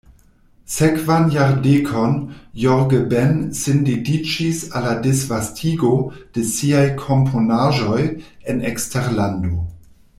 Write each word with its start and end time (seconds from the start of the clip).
Sekvan 0.65 1.29
jardekon 1.35 2.15
Jorge 2.63 3.01
Ben 3.11 3.53
sin 3.59 3.83
dediĉis 3.89 4.63
al 4.79 4.87
la 4.89 4.95
disvastigo 5.03 5.93
de 6.39 6.47
siaj 6.53 6.85
komponaĵoj 7.03 8.03
en 8.55 8.65
eksterlando. 8.73 9.55